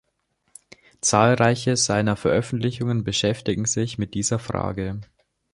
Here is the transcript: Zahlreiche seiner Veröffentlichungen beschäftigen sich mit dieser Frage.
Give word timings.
Zahlreiche 1.01 1.77
seiner 1.77 2.15
Veröffentlichungen 2.15 3.03
beschäftigen 3.03 3.65
sich 3.65 3.99
mit 3.99 4.15
dieser 4.15 4.39
Frage. 4.39 4.99